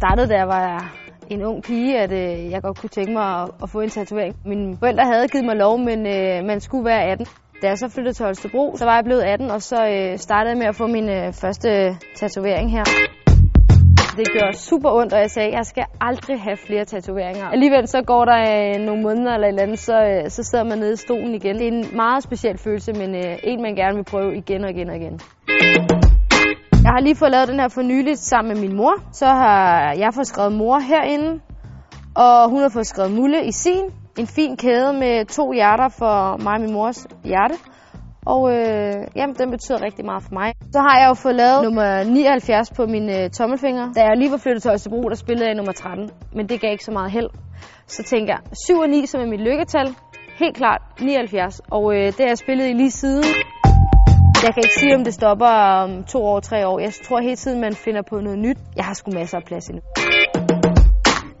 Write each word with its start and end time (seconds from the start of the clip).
startede, 0.00 0.28
da 0.28 0.36
jeg 0.36 0.48
var 0.48 0.92
en 1.30 1.42
ung 1.44 1.62
pige, 1.62 1.98
at 1.98 2.12
øh, 2.12 2.50
jeg 2.50 2.62
godt 2.62 2.78
kunne 2.80 2.94
tænke 2.98 3.12
mig 3.12 3.42
at, 3.42 3.50
at 3.62 3.70
få 3.70 3.80
en 3.80 3.88
tatovering. 3.88 4.34
Mine 4.44 4.76
forældre 4.76 5.04
havde 5.04 5.28
givet 5.28 5.44
mig 5.44 5.56
lov, 5.56 5.78
men 5.78 5.98
øh, 6.06 6.44
man 6.50 6.60
skulle 6.60 6.84
være 6.84 7.02
18. 7.04 7.26
Da 7.62 7.66
jeg 7.68 7.78
så 7.78 7.88
flyttede 7.88 8.14
til 8.14 8.24
Holstebro, 8.24 8.76
så 8.76 8.84
var 8.84 8.94
jeg 8.94 9.04
blevet 9.04 9.22
18, 9.22 9.50
og 9.50 9.62
så 9.62 9.78
øh, 9.94 10.18
startede 10.18 10.50
jeg 10.50 10.58
med 10.58 10.66
at 10.66 10.76
få 10.76 10.86
min 10.86 11.08
øh, 11.08 11.32
første 11.32 11.68
tatovering 12.16 12.70
her. 12.70 12.84
Det 14.16 14.26
gjorde 14.32 14.56
super 14.56 14.90
ondt, 14.90 15.12
og 15.12 15.20
jeg 15.20 15.30
sagde, 15.30 15.48
at 15.48 15.54
jeg 15.54 15.66
skal 15.66 15.84
aldrig 16.00 16.40
have 16.40 16.56
flere 16.66 16.84
tatoveringer. 16.84 17.46
Alligevel 17.48 17.88
så 17.88 18.02
går 18.02 18.24
der 18.24 18.40
øh, 18.54 18.86
nogle 18.86 19.02
måneder 19.02 19.34
eller 19.34 19.46
et 19.46 19.52
eller 19.52 19.62
andet, 19.62 19.78
så, 19.78 19.96
øh, 20.10 20.30
så 20.30 20.42
sidder 20.42 20.64
man 20.64 20.78
nede 20.78 20.92
i 20.92 20.96
stolen 20.96 21.34
igen. 21.34 21.54
Det 21.58 21.68
er 21.68 21.72
en 21.72 21.86
meget 21.96 22.22
speciel 22.22 22.58
følelse, 22.58 22.92
men 22.92 23.14
øh, 23.14 23.38
en 23.44 23.62
man 23.62 23.74
gerne 23.74 23.96
vil 23.96 24.04
prøve 24.04 24.36
igen 24.36 24.64
og 24.64 24.70
igen 24.70 24.88
og 24.90 24.96
igen. 24.96 25.20
Har 27.00 27.04
lige 27.04 27.16
fået 27.16 27.30
lavet 27.30 27.48
den 27.48 27.60
her 27.60 27.68
for 27.68 27.82
nyligt 27.82 28.18
sammen 28.18 28.52
med 28.52 28.60
min 28.60 28.76
mor. 28.76 28.94
Så 29.12 29.26
har 29.26 29.92
jeg 29.92 30.14
fået 30.14 30.26
skrevet 30.26 30.52
mor 30.52 30.78
herinde, 30.78 31.40
og 32.14 32.50
hun 32.50 32.60
har 32.62 32.68
fået 32.68 32.86
skrevet 32.86 33.12
Mulle 33.12 33.44
i 33.44 33.52
sin. 33.52 33.84
En 34.18 34.26
fin 34.26 34.56
kæde 34.56 34.92
med 34.92 35.26
to 35.26 35.52
hjerter 35.52 35.88
for 35.88 36.36
mig 36.44 36.54
og 36.54 36.60
min 36.60 36.72
mors 36.72 37.06
hjerte. 37.24 37.54
Og 38.26 38.40
øh, 38.54 38.94
jamen, 39.16 39.34
den 39.40 39.50
betyder 39.50 39.82
rigtig 39.82 40.04
meget 40.04 40.22
for 40.22 40.32
mig. 40.32 40.52
Så 40.72 40.78
har 40.80 41.00
jeg 41.00 41.08
jo 41.08 41.14
fået 41.14 41.34
lavet 41.34 41.64
nummer 41.64 42.04
79 42.04 42.70
på 42.70 42.86
min 42.86 43.08
øh, 43.16 43.30
tommelfinger. 43.30 43.92
Da 43.92 44.00
jeg 44.00 44.16
lige 44.16 44.30
var 44.30 44.36
flyttet 44.36 44.62
til 44.62 44.70
Østerbro, 44.74 45.02
der 45.08 45.14
spillede 45.14 45.46
jeg 45.46 45.54
nummer 45.54 45.72
13. 45.72 46.10
Men 46.36 46.48
det 46.48 46.60
gav 46.60 46.72
ikke 46.72 46.84
så 46.84 46.92
meget 46.92 47.10
held. 47.10 47.30
Så 47.86 48.02
tænker 48.02 48.32
jeg, 48.34 48.42
7 48.66 48.78
og 48.78 48.88
9 48.88 49.06
som 49.06 49.20
er 49.20 49.26
mit 49.26 49.40
lykketal. 49.40 49.88
Helt 50.38 50.56
klart 50.56 50.82
79. 51.00 51.60
Og 51.70 51.94
øh, 51.94 52.06
det 52.06 52.20
har 52.20 52.26
jeg 52.26 52.38
spillet 52.38 52.68
i 52.68 52.72
lige 52.72 52.90
siden. 52.90 53.24
Jeg 54.42 54.54
kan 54.54 54.62
ikke 54.64 54.80
sige, 54.80 54.94
om 54.94 55.04
det 55.04 55.14
stopper 55.14 55.46
om 55.46 56.04
to 56.04 56.24
år, 56.24 56.40
tre 56.40 56.66
år. 56.66 56.78
Jeg 56.78 56.92
tror 57.08 57.20
hele 57.20 57.36
tiden, 57.36 57.60
man 57.60 57.74
finder 57.74 58.02
på 58.02 58.20
noget 58.20 58.38
nyt. 58.38 58.58
Jeg 58.76 58.84
har 58.84 58.94
sgu 58.94 59.10
masser 59.10 59.36
af 59.38 59.44
plads 59.44 59.68
endnu. 59.68 59.82